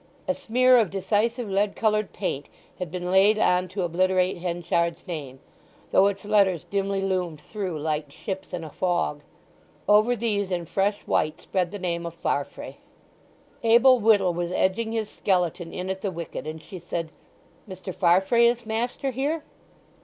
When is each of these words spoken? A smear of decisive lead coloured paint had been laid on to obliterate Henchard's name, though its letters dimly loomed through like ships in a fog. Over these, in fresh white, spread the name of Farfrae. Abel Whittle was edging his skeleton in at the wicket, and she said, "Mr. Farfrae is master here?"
A 0.27 0.33
smear 0.33 0.77
of 0.79 0.89
decisive 0.89 1.47
lead 1.47 1.75
coloured 1.75 2.11
paint 2.11 2.47
had 2.79 2.89
been 2.89 3.11
laid 3.11 3.37
on 3.37 3.67
to 3.67 3.83
obliterate 3.83 4.37
Henchard's 4.39 5.05
name, 5.05 5.39
though 5.91 6.07
its 6.07 6.25
letters 6.25 6.63
dimly 6.63 7.03
loomed 7.03 7.39
through 7.39 7.77
like 7.79 8.11
ships 8.11 8.51
in 8.51 8.63
a 8.63 8.71
fog. 8.71 9.21
Over 9.87 10.15
these, 10.15 10.49
in 10.49 10.65
fresh 10.65 11.01
white, 11.03 11.39
spread 11.41 11.69
the 11.69 11.77
name 11.77 12.07
of 12.07 12.15
Farfrae. 12.15 12.77
Abel 13.61 13.99
Whittle 13.99 14.33
was 14.33 14.51
edging 14.51 14.91
his 14.91 15.07
skeleton 15.07 15.71
in 15.71 15.87
at 15.91 16.01
the 16.01 16.09
wicket, 16.09 16.47
and 16.47 16.59
she 16.63 16.79
said, 16.79 17.11
"Mr. 17.69 17.93
Farfrae 17.93 18.47
is 18.47 18.65
master 18.65 19.11
here?" 19.11 19.43